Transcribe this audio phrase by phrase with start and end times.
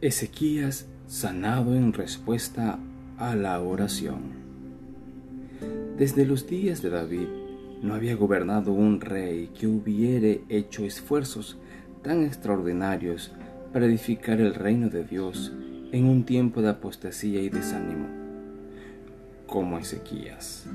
[0.00, 2.78] Ezequías sanado en respuesta
[3.18, 4.20] a la oración.
[5.96, 7.26] Desde los días de David
[7.82, 11.58] no había gobernado un rey que hubiere hecho esfuerzos
[12.04, 13.32] tan extraordinarios
[13.72, 15.52] para edificar el reino de Dios
[15.90, 18.06] en un tiempo de apostasía y desánimo,
[19.48, 20.68] como Ezequías.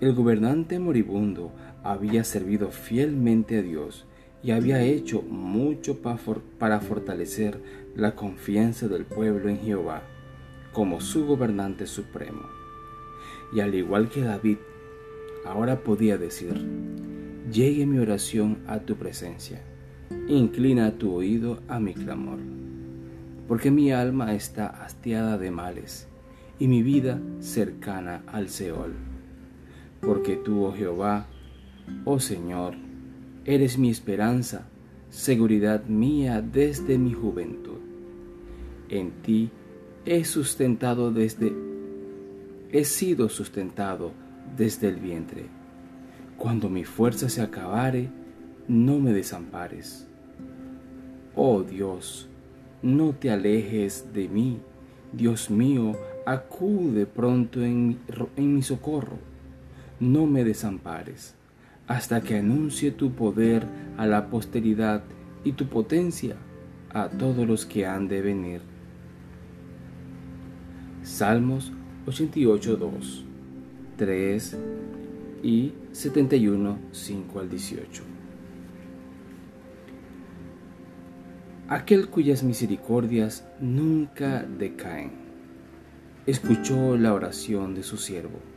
[0.00, 1.50] El gobernante moribundo
[1.82, 4.06] había servido fielmente a Dios
[4.42, 7.60] y había hecho mucho para fortalecer
[7.94, 10.02] la confianza del pueblo en Jehová
[10.76, 12.42] como su gobernante supremo.
[13.54, 14.58] Y al igual que David,
[15.46, 16.52] ahora podía decir,
[17.50, 19.62] llegue mi oración a tu presencia,
[20.28, 22.40] inclina tu oído a mi clamor,
[23.48, 26.08] porque mi alma está hastiada de males
[26.58, 28.92] y mi vida cercana al Seol.
[30.02, 31.26] Porque tú, oh Jehová,
[32.04, 32.74] oh Señor,
[33.48, 34.66] Eres mi esperanza,
[35.08, 37.78] seguridad mía desde mi juventud.
[38.88, 39.50] En ti
[40.04, 41.52] he sustentado desde
[42.72, 44.10] he sido sustentado
[44.56, 45.44] desde el vientre.
[46.36, 48.08] Cuando mi fuerza se acabare,
[48.66, 50.08] no me desampares.
[51.36, 52.28] Oh Dios,
[52.82, 54.58] no te alejes de mí.
[55.12, 55.92] Dios mío,
[56.26, 57.96] acude pronto en,
[58.34, 59.18] en mi socorro.
[60.00, 61.36] No me desampares
[61.86, 65.04] hasta que anuncie tu poder a la posteridad
[65.44, 66.36] y tu potencia
[66.92, 68.60] a todos los que han de venir.
[71.02, 71.72] Salmos
[72.06, 73.24] 88, 2,
[73.96, 74.56] 3
[75.42, 78.02] y 71, 5 al 18.
[81.68, 85.12] Aquel cuyas misericordias nunca decaen,
[86.26, 88.55] escuchó la oración de su siervo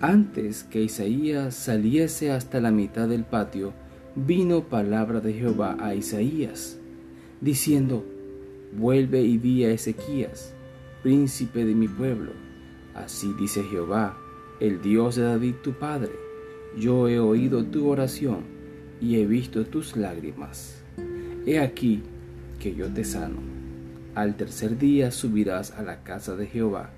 [0.00, 3.74] antes que Isaías saliese hasta la mitad del patio,
[4.16, 6.78] vino palabra de Jehová a Isaías,
[7.42, 8.04] diciendo,
[8.72, 10.54] Vuelve y di a Ezequías,
[11.02, 12.32] príncipe de mi pueblo.
[12.94, 14.16] Así dice Jehová,
[14.58, 16.12] el Dios de David tu padre,
[16.78, 18.44] yo he oído tu oración
[19.00, 20.82] y he visto tus lágrimas.
[21.46, 22.02] He aquí
[22.58, 23.38] que yo te sano.
[24.14, 26.90] Al tercer día subirás a la casa de Jehová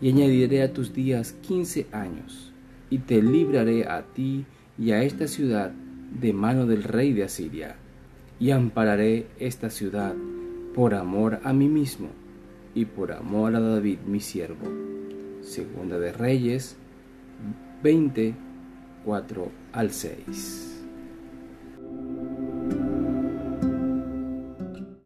[0.00, 2.52] y añadiré a tus días quince años,
[2.90, 4.44] y te libraré a ti
[4.78, 7.76] y a esta ciudad de mano del rey de Asiria,
[8.38, 10.14] y ampararé esta ciudad
[10.74, 12.08] por amor a mí mismo
[12.74, 14.66] y por amor a David mi siervo.
[15.40, 16.76] Segunda de Reyes
[17.82, 20.75] 24 al 6.